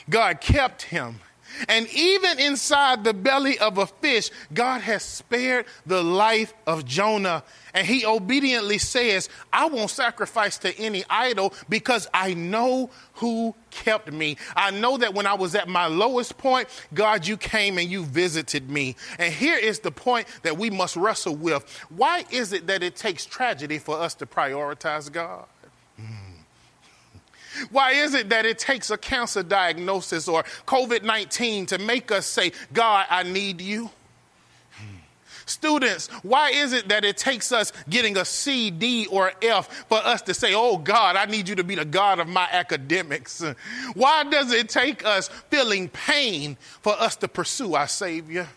God 0.10 0.42
kept 0.42 0.84
him. 0.84 1.20
And 1.68 1.88
even 1.90 2.40
inside 2.40 3.04
the 3.04 3.14
belly 3.14 3.60
of 3.60 3.78
a 3.78 3.86
fish, 3.86 4.32
God 4.54 4.82
has 4.82 5.04
spared 5.04 5.66
the 5.86 6.04
life 6.04 6.54
of 6.66 6.86
Jonah. 6.86 7.44
And 7.74 7.86
he 7.86 8.06
obediently 8.06 8.78
says, 8.78 9.30
I 9.52 9.68
won't 9.68 9.90
sacrifice 9.90 10.58
to 10.60 10.78
any 10.78 11.04
idol 11.10 11.54
because 11.70 12.08
I 12.14 12.34
know 12.34 12.90
who 13.16 13.56
kept 13.70 14.12
me. 14.12 14.38
I 14.56 14.72
know 14.72 14.98
that 14.98 15.14
when 15.14 15.28
I 15.28 15.36
was 15.36 15.56
at 15.56 15.68
my 15.68 15.88
lowest 15.88 16.38
point, 16.38 16.68
God, 16.94 17.28
you 17.28 17.38
came 17.38 17.78
and 17.78 17.90
you 17.90 18.04
visited 18.04 18.70
me. 18.70 18.96
And 19.20 19.34
here 19.34 19.58
is 19.58 19.80
the 19.80 19.92
point 19.92 20.28
that 20.44 20.58
we 20.58 20.70
must 20.70 20.96
wrestle 20.96 21.36
with. 21.36 21.64
Why 21.90 22.26
is 22.32 22.52
it 22.54 22.68
that 22.68 22.84
it 22.84 22.96
takes 22.96 23.26
tragedy 23.26 23.78
for 23.78 23.98
us 23.98 24.16
to 24.16 24.26
prioritize 24.26 25.12
God? 25.12 25.46
Hmm. 25.98 26.31
Why 27.72 27.92
is 27.92 28.14
it 28.14 28.30
that 28.30 28.46
it 28.46 28.60
takes 28.60 28.90
a 28.90 28.98
cancer 28.98 29.44
diagnosis 29.44 30.28
or 30.28 30.44
COVID 30.66 31.04
19 31.04 31.66
to 31.68 31.78
make 31.78 32.12
us 32.12 32.26
say, 32.26 32.52
God, 32.74 33.06
I 33.10 33.24
need 33.24 33.62
you? 33.62 33.90
Students, 35.46 36.08
why 36.24 36.52
is 36.52 36.72
it 36.72 36.88
that 36.90 37.04
it 37.04 37.18
takes 37.18 37.52
us 37.52 37.74
getting 37.90 38.18
a 38.18 38.24
C, 38.24 38.72
D, 38.72 39.08
or 39.08 39.34
F 39.42 39.86
for 39.90 39.98
us 39.98 40.22
to 40.24 40.34
say, 40.34 40.54
Oh 40.54 40.78
God, 40.78 41.16
I 41.16 41.26
need 41.26 41.50
you 41.50 41.56
to 41.56 41.64
be 41.64 41.76
the 41.76 41.86
God 41.86 42.20
of 42.20 42.28
my 42.28 42.48
academics? 42.52 43.44
Why 43.94 44.24
does 44.24 44.54
it 44.54 44.70
take 44.70 45.06
us 45.06 45.28
feeling 45.50 45.90
pain 45.90 46.58
for 46.82 46.94
us 46.94 47.16
to 47.18 47.28
pursue 47.28 47.76
our 47.76 47.88
Savior? 47.88 48.48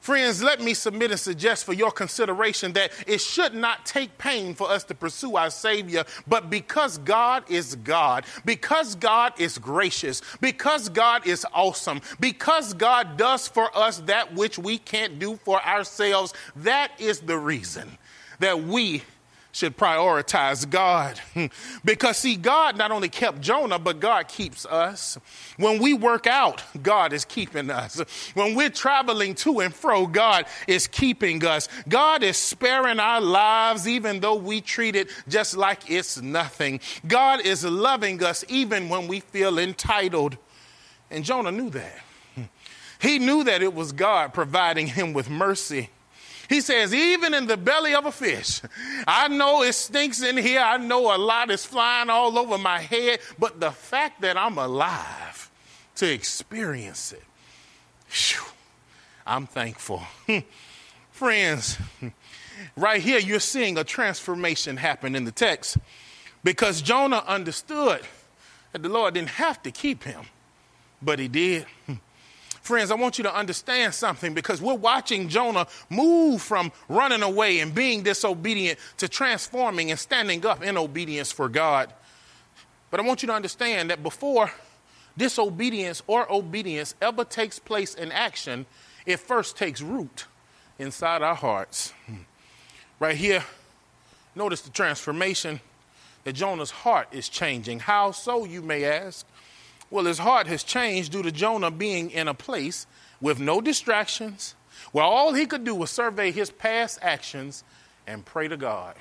Friends, 0.00 0.42
let 0.42 0.62
me 0.62 0.72
submit 0.72 1.10
and 1.10 1.20
suggest 1.20 1.66
for 1.66 1.74
your 1.74 1.90
consideration 1.90 2.72
that 2.72 2.90
it 3.06 3.20
should 3.20 3.54
not 3.54 3.84
take 3.84 4.16
pain 4.16 4.54
for 4.54 4.70
us 4.70 4.82
to 4.84 4.94
pursue 4.94 5.36
our 5.36 5.50
Savior, 5.50 6.04
but 6.26 6.48
because 6.48 6.96
God 6.96 7.44
is 7.50 7.74
God, 7.74 8.24
because 8.46 8.94
God 8.94 9.34
is 9.38 9.58
gracious, 9.58 10.22
because 10.40 10.88
God 10.88 11.26
is 11.26 11.46
awesome, 11.52 12.00
because 12.18 12.72
God 12.72 13.18
does 13.18 13.46
for 13.46 13.76
us 13.76 13.98
that 14.00 14.34
which 14.34 14.58
we 14.58 14.78
can't 14.78 15.18
do 15.18 15.36
for 15.36 15.62
ourselves, 15.66 16.32
that 16.56 16.92
is 16.98 17.20
the 17.20 17.36
reason 17.36 17.98
that 18.38 18.58
we 18.58 19.02
should 19.52 19.76
prioritize 19.76 20.68
God. 20.68 21.20
because, 21.84 22.18
see, 22.18 22.36
God 22.36 22.76
not 22.76 22.90
only 22.90 23.08
kept 23.08 23.40
Jonah, 23.40 23.78
but 23.78 24.00
God 24.00 24.28
keeps 24.28 24.64
us. 24.66 25.18
When 25.56 25.80
we 25.80 25.94
work 25.94 26.26
out, 26.26 26.62
God 26.82 27.12
is 27.12 27.24
keeping 27.24 27.70
us. 27.70 28.00
When 28.34 28.54
we're 28.54 28.70
traveling 28.70 29.34
to 29.36 29.60
and 29.60 29.74
fro, 29.74 30.06
God 30.06 30.46
is 30.66 30.86
keeping 30.86 31.44
us. 31.44 31.68
God 31.88 32.22
is 32.22 32.36
sparing 32.36 33.00
our 33.00 33.20
lives, 33.20 33.88
even 33.88 34.20
though 34.20 34.36
we 34.36 34.60
treat 34.60 34.94
it 34.94 35.08
just 35.28 35.56
like 35.56 35.90
it's 35.90 36.20
nothing. 36.20 36.80
God 37.06 37.40
is 37.40 37.64
loving 37.64 38.22
us, 38.22 38.44
even 38.48 38.88
when 38.88 39.08
we 39.08 39.20
feel 39.20 39.58
entitled. 39.58 40.36
And 41.10 41.24
Jonah 41.24 41.52
knew 41.52 41.70
that. 41.70 41.98
He 43.00 43.18
knew 43.18 43.44
that 43.44 43.62
it 43.62 43.72
was 43.72 43.92
God 43.92 44.34
providing 44.34 44.86
him 44.86 45.14
with 45.14 45.30
mercy. 45.30 45.88
He 46.50 46.60
says, 46.60 46.92
even 46.92 47.32
in 47.32 47.46
the 47.46 47.56
belly 47.56 47.94
of 47.94 48.06
a 48.06 48.10
fish, 48.10 48.60
I 49.06 49.28
know 49.28 49.62
it 49.62 49.72
stinks 49.72 50.20
in 50.20 50.36
here. 50.36 50.58
I 50.60 50.78
know 50.78 51.14
a 51.14 51.16
lot 51.16 51.48
is 51.48 51.64
flying 51.64 52.10
all 52.10 52.36
over 52.36 52.58
my 52.58 52.80
head, 52.80 53.20
but 53.38 53.60
the 53.60 53.70
fact 53.70 54.20
that 54.22 54.36
I'm 54.36 54.58
alive, 54.58 55.48
to 55.94 56.12
experience 56.12 57.12
it. 57.12 57.22
Whew, 58.10 58.44
I'm 59.24 59.46
thankful. 59.46 60.02
Friends, 61.12 61.78
right 62.76 63.00
here 63.00 63.20
you're 63.20 63.38
seeing 63.38 63.78
a 63.78 63.84
transformation 63.84 64.76
happen 64.76 65.14
in 65.14 65.24
the 65.24 65.30
text 65.30 65.78
because 66.42 66.82
Jonah 66.82 67.22
understood 67.28 68.00
that 68.72 68.82
the 68.82 68.88
Lord 68.88 69.14
didn't 69.14 69.28
have 69.28 69.62
to 69.62 69.70
keep 69.70 70.02
him, 70.02 70.24
but 71.00 71.20
he 71.20 71.28
did. 71.28 71.66
Friends, 72.60 72.90
I 72.90 72.94
want 72.94 73.16
you 73.18 73.24
to 73.24 73.34
understand 73.34 73.94
something 73.94 74.34
because 74.34 74.60
we're 74.60 74.74
watching 74.74 75.28
Jonah 75.28 75.66
move 75.88 76.42
from 76.42 76.70
running 76.88 77.22
away 77.22 77.60
and 77.60 77.74
being 77.74 78.02
disobedient 78.02 78.78
to 78.98 79.08
transforming 79.08 79.90
and 79.90 79.98
standing 79.98 80.44
up 80.44 80.62
in 80.62 80.76
obedience 80.76 81.32
for 81.32 81.48
God. 81.48 81.92
But 82.90 83.00
I 83.00 83.02
want 83.02 83.22
you 83.22 83.28
to 83.28 83.32
understand 83.32 83.90
that 83.90 84.02
before 84.02 84.52
disobedience 85.16 86.02
or 86.06 86.30
obedience 86.30 86.94
ever 87.00 87.24
takes 87.24 87.58
place 87.58 87.94
in 87.94 88.12
action, 88.12 88.66
it 89.06 89.18
first 89.18 89.56
takes 89.56 89.80
root 89.80 90.26
inside 90.78 91.22
our 91.22 91.34
hearts. 91.34 91.92
Hmm. 92.06 92.14
Right 92.98 93.16
here, 93.16 93.44
notice 94.34 94.60
the 94.60 94.70
transformation 94.70 95.60
that 96.24 96.34
Jonah's 96.34 96.70
heart 96.70 97.08
is 97.12 97.28
changing. 97.28 97.80
How 97.80 98.10
so, 98.10 98.44
you 98.44 98.60
may 98.60 98.84
ask? 98.84 99.26
Well, 99.90 100.04
his 100.04 100.18
heart 100.18 100.46
has 100.46 100.62
changed 100.62 101.12
due 101.12 101.22
to 101.22 101.32
Jonah 101.32 101.70
being 101.70 102.10
in 102.10 102.28
a 102.28 102.34
place 102.34 102.86
with 103.20 103.40
no 103.40 103.60
distractions, 103.60 104.54
where 104.92 105.04
all 105.04 105.32
he 105.32 105.46
could 105.46 105.64
do 105.64 105.74
was 105.74 105.90
survey 105.90 106.30
his 106.30 106.50
past 106.50 106.98
actions 107.02 107.64
and 108.06 108.24
pray 108.24 108.48
to 108.48 108.56
God. 108.56 108.94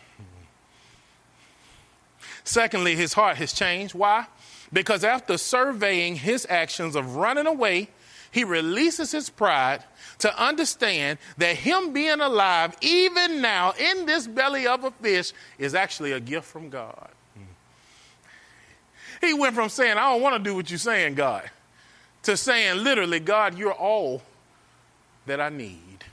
Secondly, 2.44 2.96
his 2.96 3.14
heart 3.14 3.38
has 3.38 3.54
changed. 3.54 3.94
Why? 3.94 4.26
Because 4.74 5.04
after 5.04 5.38
surveying 5.38 6.16
his 6.16 6.46
actions 6.50 6.96
of 6.96 7.16
running 7.16 7.48
away, 7.48 7.90
he 8.32 8.44
releases 8.44 9.12
his 9.12 9.30
pride 9.30 9.84
to 10.20 10.44
understand 10.44 11.18
that 11.38 11.56
him 11.56 11.94
being 11.94 12.20
alive, 12.20 12.76
even 12.82 13.42
now 13.42 13.74
in 13.80 14.06
this 14.06 14.28
belly 14.28 14.68
of 14.68 14.84
a 14.84 14.92
fish, 14.92 15.32
is 15.58 15.74
actually 15.74 16.12
a 16.12 16.20
gift 16.20 16.48
from 16.48 16.70
God. 16.70 17.10
He 19.22 19.34
went 19.34 19.56
from 19.56 19.70
saying, 19.70 19.98
I 19.98 20.12
don't 20.12 20.22
want 20.22 20.42
to 20.42 20.50
do 20.50 20.56
what 20.56 20.70
you're 20.70 20.78
saying, 20.78 21.16
God, 21.16 21.50
to 22.24 22.38
saying, 22.38 22.84
literally, 22.84 23.20
God, 23.20 23.58
you're 23.58 23.74
all 23.74 24.22
that 25.26 25.42
I 25.42 25.50
need. 25.50 26.06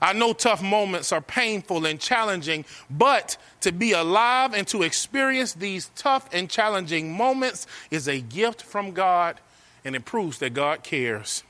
I 0.00 0.12
know 0.12 0.32
tough 0.32 0.62
moments 0.62 1.10
are 1.12 1.20
painful 1.20 1.84
and 1.84 1.98
challenging, 1.98 2.64
but 2.88 3.36
to 3.62 3.72
be 3.72 3.92
alive 3.92 4.54
and 4.54 4.66
to 4.68 4.82
experience 4.82 5.54
these 5.54 5.90
tough 5.96 6.28
and 6.32 6.48
challenging 6.48 7.12
moments 7.12 7.66
is 7.90 8.06
a 8.06 8.20
gift 8.20 8.62
from 8.62 8.92
God, 8.92 9.40
and 9.84 9.96
it 9.96 10.04
proves 10.04 10.38
that 10.38 10.54
God 10.54 10.84
cares. 10.84 11.42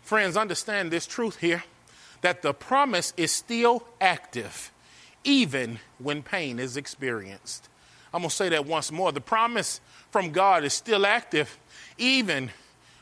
Friends, 0.00 0.36
understand 0.36 0.90
this 0.90 1.06
truth 1.06 1.38
here 1.38 1.64
that 2.22 2.42
the 2.42 2.54
promise 2.54 3.12
is 3.16 3.32
still 3.32 3.86
active, 4.00 4.70
even 5.24 5.80
when 5.98 6.22
pain 6.22 6.58
is 6.58 6.76
experienced. 6.76 7.68
I'm 8.14 8.20
going 8.20 8.30
to 8.30 8.36
say 8.36 8.48
that 8.50 8.66
once 8.66 8.92
more. 8.92 9.12
The 9.12 9.20
promise 9.20 9.80
from 10.10 10.30
God 10.30 10.64
is 10.64 10.72
still 10.72 11.06
active, 11.06 11.58
even 11.98 12.50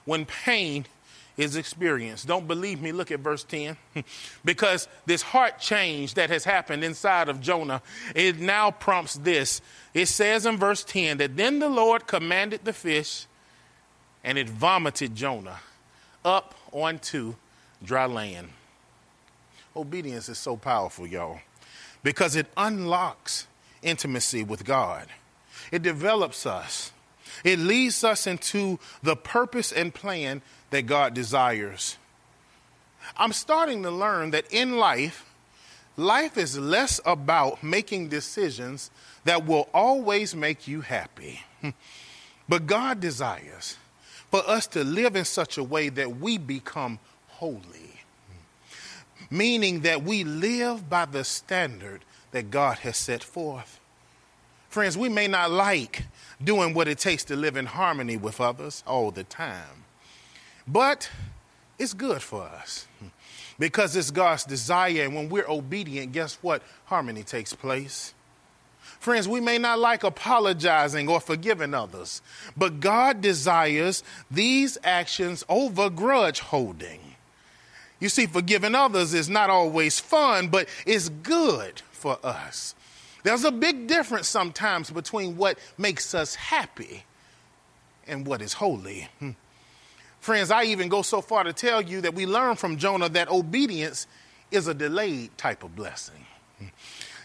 when 0.04 0.24
pain 0.24 0.86
is 1.36 1.56
experienced. 1.56 2.26
Don't 2.26 2.46
believe 2.46 2.80
me? 2.82 2.92
Look 2.92 3.10
at 3.10 3.20
verse 3.20 3.44
10. 3.44 3.76
because 4.44 4.88
this 5.06 5.22
heart 5.22 5.58
change 5.58 6.14
that 6.14 6.30
has 6.30 6.44
happened 6.44 6.84
inside 6.84 7.28
of 7.28 7.40
Jonah, 7.40 7.82
it 8.14 8.38
now 8.38 8.70
prompts 8.70 9.14
this. 9.14 9.60
It 9.94 10.06
says 10.06 10.46
in 10.46 10.58
verse 10.58 10.84
10 10.84 11.18
that 11.18 11.36
then 11.36 11.58
the 11.58 11.68
Lord 11.68 12.06
commanded 12.06 12.64
the 12.64 12.72
fish, 12.72 13.26
and 14.22 14.36
it 14.36 14.48
vomited 14.50 15.14
Jonah 15.14 15.60
up 16.24 16.54
onto 16.72 17.34
dry 17.82 18.06
land. 18.06 18.50
Obedience 19.74 20.28
is 20.28 20.38
so 20.38 20.56
powerful, 20.56 21.06
y'all, 21.06 21.40
because 22.02 22.36
it 22.36 22.46
unlocks 22.56 23.46
intimacy 23.82 24.42
with 24.42 24.64
God. 24.64 25.06
It 25.70 25.82
develops 25.82 26.46
us, 26.46 26.92
it 27.44 27.58
leads 27.58 28.04
us 28.04 28.26
into 28.26 28.78
the 29.02 29.16
purpose 29.16 29.72
and 29.72 29.94
plan 29.94 30.42
that 30.70 30.82
God 30.82 31.14
desires. 31.14 31.96
I'm 33.16 33.32
starting 33.32 33.82
to 33.82 33.90
learn 33.90 34.30
that 34.30 34.52
in 34.52 34.76
life, 34.76 35.24
life 35.96 36.36
is 36.36 36.58
less 36.58 37.00
about 37.04 37.62
making 37.62 38.08
decisions 38.08 38.90
that 39.24 39.46
will 39.46 39.68
always 39.72 40.34
make 40.34 40.68
you 40.68 40.82
happy. 40.82 41.42
But 42.50 42.66
God 42.66 42.98
desires 42.98 43.76
for 44.28 44.42
us 44.44 44.66
to 44.68 44.82
live 44.82 45.14
in 45.14 45.24
such 45.24 45.56
a 45.56 45.62
way 45.62 45.88
that 45.88 46.16
we 46.16 46.36
become 46.36 46.98
holy, 47.28 48.02
meaning 49.30 49.82
that 49.82 50.02
we 50.02 50.24
live 50.24 50.90
by 50.90 51.04
the 51.04 51.22
standard 51.22 52.04
that 52.32 52.50
God 52.50 52.78
has 52.78 52.96
set 52.96 53.22
forth. 53.22 53.80
Friends, 54.68 54.96
we 54.96 55.08
may 55.08 55.26
not 55.26 55.50
like 55.50 56.04
doing 56.42 56.74
what 56.74 56.86
it 56.86 56.98
takes 56.98 57.24
to 57.24 57.36
live 57.36 57.56
in 57.56 57.66
harmony 57.66 58.16
with 58.16 58.40
others 58.40 58.84
all 58.86 59.10
the 59.10 59.24
time, 59.24 59.84
but 60.66 61.10
it's 61.78 61.92
good 61.92 62.22
for 62.22 62.42
us 62.42 62.86
because 63.58 63.96
it's 63.96 64.10
God's 64.10 64.44
desire. 64.44 65.02
And 65.02 65.14
when 65.14 65.28
we're 65.28 65.48
obedient, 65.48 66.12
guess 66.12 66.38
what? 66.40 66.62
Harmony 66.84 67.22
takes 67.24 67.52
place. 67.52 68.14
Friends, 69.00 69.26
we 69.26 69.40
may 69.40 69.58
not 69.58 69.78
like 69.78 70.04
apologizing 70.04 71.08
or 71.08 71.20
forgiving 71.20 71.74
others, 71.74 72.22
but 72.56 72.80
God 72.80 73.20
desires 73.20 74.04
these 74.30 74.76
actions 74.84 75.42
over 75.48 75.88
grudge 75.90 76.40
holding. 76.40 77.00
You 77.98 78.08
see, 78.08 78.26
forgiving 78.26 78.74
others 78.74 79.14
is 79.14 79.28
not 79.28 79.50
always 79.50 79.98
fun, 80.00 80.48
but 80.48 80.68
it's 80.86 81.08
good 81.08 81.82
for 82.00 82.18
us. 82.24 82.74
There's 83.22 83.44
a 83.44 83.52
big 83.52 83.86
difference 83.86 84.26
sometimes 84.26 84.90
between 84.90 85.36
what 85.36 85.58
makes 85.76 86.14
us 86.14 86.34
happy 86.34 87.04
and 88.06 88.26
what 88.26 88.40
is 88.40 88.54
holy. 88.54 89.08
Hmm. 89.18 89.30
Friends, 90.20 90.50
I 90.50 90.64
even 90.64 90.88
go 90.88 91.02
so 91.02 91.20
far 91.20 91.44
to 91.44 91.52
tell 91.52 91.80
you 91.82 92.00
that 92.00 92.14
we 92.14 92.26
learn 92.26 92.56
from 92.56 92.76
Jonah 92.76 93.08
that 93.10 93.30
obedience 93.30 94.06
is 94.50 94.68
a 94.68 94.74
delayed 94.74 95.36
type 95.38 95.62
of 95.62 95.76
blessing. 95.76 96.26
Hmm. 96.58 96.66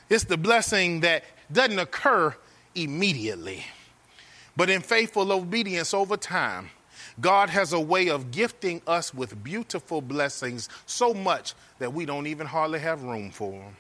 It's 0.10 0.26
the 0.26 0.38
blessing 0.38 1.00
that 1.02 1.24
doesn't 1.52 1.80
occur 1.80 2.36
immediately, 2.76 3.64
but 4.58 4.70
in 4.70 4.82
faithful 4.82 5.32
obedience 5.32 5.94
over 5.94 6.18
time, 6.18 6.70
God 7.22 7.50
has 7.50 7.72
a 7.72 7.80
way 7.80 8.10
of 8.10 8.32
gifting 8.32 8.82
us 8.86 9.14
with 9.14 9.42
beautiful 9.42 10.02
blessings 10.02 10.68
so 10.86 11.14
much 11.14 11.54
that 11.80 11.94
we 11.94 12.06
don't 12.06 12.28
even 12.28 12.46
hardly 12.46 12.80
have 12.80 13.04
room 13.04 13.32
for 13.32 13.52
them. 13.52 13.76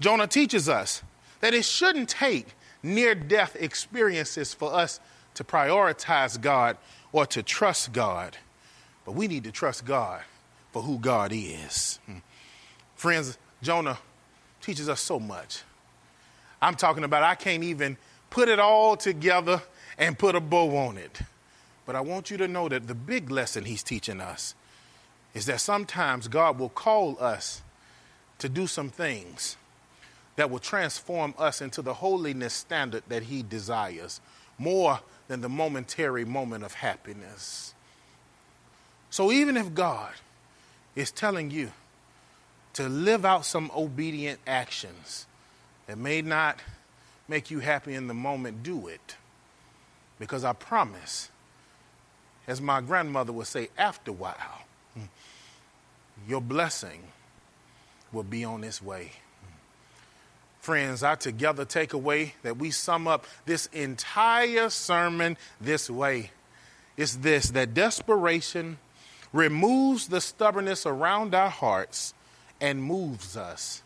Jonah 0.00 0.26
teaches 0.26 0.68
us 0.68 1.02
that 1.40 1.54
it 1.54 1.64
shouldn't 1.64 2.08
take 2.08 2.48
near 2.82 3.14
death 3.14 3.56
experiences 3.58 4.54
for 4.54 4.72
us 4.72 5.00
to 5.34 5.44
prioritize 5.44 6.40
God 6.40 6.76
or 7.12 7.26
to 7.26 7.42
trust 7.42 7.92
God, 7.92 8.36
but 9.04 9.12
we 9.12 9.28
need 9.28 9.44
to 9.44 9.52
trust 9.52 9.84
God 9.84 10.22
for 10.72 10.82
who 10.82 10.98
God 10.98 11.32
is. 11.32 11.98
Friends, 12.96 13.38
Jonah 13.62 13.98
teaches 14.60 14.88
us 14.88 15.00
so 15.00 15.18
much. 15.20 15.62
I'm 16.60 16.74
talking 16.74 17.04
about 17.04 17.22
I 17.22 17.34
can't 17.34 17.62
even 17.62 17.96
put 18.30 18.48
it 18.48 18.58
all 18.58 18.96
together 18.96 19.62
and 19.98 20.18
put 20.18 20.34
a 20.34 20.40
bow 20.40 20.76
on 20.76 20.98
it. 20.98 21.20
But 21.86 21.96
I 21.96 22.00
want 22.00 22.30
you 22.30 22.36
to 22.38 22.48
know 22.48 22.68
that 22.68 22.86
the 22.86 22.94
big 22.94 23.30
lesson 23.30 23.64
he's 23.64 23.82
teaching 23.82 24.20
us 24.20 24.54
is 25.34 25.46
that 25.46 25.60
sometimes 25.60 26.28
God 26.28 26.58
will 26.58 26.70
call 26.70 27.16
us 27.20 27.62
to 28.38 28.48
do 28.48 28.66
some 28.66 28.88
things 28.88 29.56
that 30.36 30.50
will 30.50 30.58
transform 30.58 31.34
us 31.38 31.60
into 31.60 31.82
the 31.82 31.94
holiness 31.94 32.52
standard 32.52 33.02
that 33.08 33.24
He 33.24 33.42
desires 33.42 34.20
more 34.58 35.00
than 35.28 35.40
the 35.40 35.48
momentary 35.48 36.24
moment 36.24 36.64
of 36.64 36.74
happiness. 36.74 37.74
So 39.10 39.30
even 39.30 39.56
if 39.56 39.74
God 39.74 40.12
is 40.96 41.10
telling 41.10 41.50
you 41.50 41.70
to 42.74 42.88
live 42.88 43.24
out 43.24 43.44
some 43.44 43.70
obedient 43.74 44.40
actions 44.46 45.26
that 45.86 45.96
may 45.96 46.20
not 46.22 46.58
make 47.28 47.50
you 47.50 47.60
happy 47.60 47.94
in 47.94 48.08
the 48.08 48.14
moment, 48.14 48.62
do 48.62 48.88
it. 48.88 49.16
Because 50.18 50.44
I 50.44 50.52
promise, 50.52 51.30
as 52.46 52.60
my 52.60 52.80
grandmother 52.80 53.32
would 53.32 53.46
say, 53.46 53.68
after 53.78 54.10
a 54.10 54.14
while, 54.14 54.62
your 56.28 56.40
blessing 56.40 57.02
will 58.12 58.22
be 58.22 58.44
on 58.44 58.62
its 58.64 58.82
way 58.82 59.12
friends, 60.64 61.02
I 61.02 61.14
together 61.14 61.64
take 61.64 61.92
away 61.92 62.34
that 62.42 62.56
we 62.56 62.70
sum 62.70 63.06
up 63.06 63.26
this 63.46 63.66
entire 63.66 64.70
sermon 64.70 65.36
this 65.60 65.88
way. 65.88 66.30
It's 66.96 67.16
this 67.16 67.50
that 67.50 67.74
desperation 67.74 68.78
removes 69.32 70.08
the 70.08 70.20
stubbornness 70.20 70.86
around 70.86 71.34
our 71.34 71.50
hearts 71.50 72.14
and 72.60 72.82
moves 72.82 73.36
us 73.36 73.82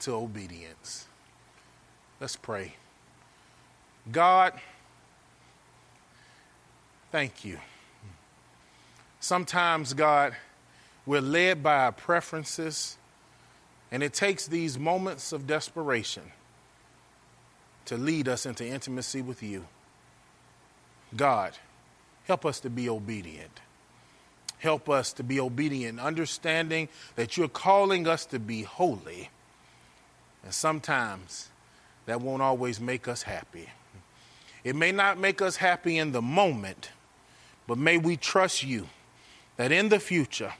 to 0.00 0.12
obedience. 0.12 1.06
Let's 2.20 2.36
pray. 2.36 2.74
God, 4.10 4.54
Thank 7.10 7.42
you. 7.42 7.58
Sometimes, 9.18 9.94
God, 9.94 10.36
we're 11.06 11.22
led 11.22 11.62
by 11.62 11.84
our 11.84 11.92
preferences, 11.92 12.97
and 13.90 14.02
it 14.02 14.12
takes 14.12 14.46
these 14.46 14.78
moments 14.78 15.32
of 15.32 15.46
desperation 15.46 16.24
to 17.86 17.96
lead 17.96 18.28
us 18.28 18.44
into 18.44 18.66
intimacy 18.66 19.22
with 19.22 19.42
you. 19.42 19.66
God, 21.16 21.56
help 22.24 22.44
us 22.44 22.60
to 22.60 22.70
be 22.70 22.88
obedient. 22.88 23.60
Help 24.58 24.90
us 24.90 25.12
to 25.14 25.22
be 25.22 25.40
obedient, 25.40 26.00
understanding 26.00 26.88
that 27.16 27.36
you're 27.36 27.48
calling 27.48 28.06
us 28.06 28.26
to 28.26 28.38
be 28.38 28.62
holy. 28.62 29.30
And 30.44 30.52
sometimes 30.52 31.48
that 32.06 32.20
won't 32.20 32.42
always 32.42 32.80
make 32.80 33.08
us 33.08 33.22
happy. 33.22 33.70
It 34.64 34.74
may 34.76 34.92
not 34.92 35.18
make 35.18 35.40
us 35.40 35.56
happy 35.56 35.96
in 35.96 36.12
the 36.12 36.20
moment, 36.20 36.90
but 37.66 37.78
may 37.78 37.96
we 37.96 38.16
trust 38.16 38.62
you 38.64 38.88
that 39.56 39.72
in 39.72 39.88
the 39.88 40.00
future, 40.00 40.54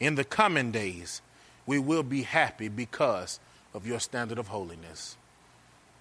in 0.00 0.16
the 0.16 0.24
coming 0.24 0.70
days, 0.70 1.22
we 1.66 1.78
will 1.78 2.02
be 2.02 2.22
happy 2.22 2.68
because 2.68 3.40
of 3.72 3.86
your 3.86 4.00
standard 4.00 4.38
of 4.38 4.48
holiness. 4.48 5.16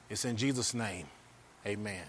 It's 0.09 0.25
in 0.25 0.37
Jesus' 0.37 0.73
name. 0.73 1.07
Amen. 1.65 2.03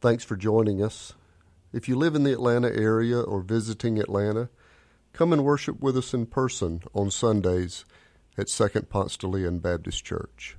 Thanks 0.00 0.22
for 0.22 0.36
joining 0.36 0.82
us. 0.82 1.14
If 1.72 1.88
you 1.88 1.96
live 1.96 2.14
in 2.14 2.22
the 2.22 2.32
Atlanta 2.32 2.68
area 2.68 3.20
or 3.20 3.40
visiting 3.40 3.98
Atlanta, 3.98 4.48
come 5.12 5.32
and 5.32 5.44
worship 5.44 5.80
with 5.80 5.96
us 5.96 6.14
in 6.14 6.26
person 6.26 6.82
on 6.94 7.10
Sundays 7.10 7.84
at 8.36 8.48
Second 8.48 8.88
Ponce 8.88 9.16
de 9.16 9.26
Leon 9.26 9.58
Baptist 9.58 10.04
Church. 10.04 10.57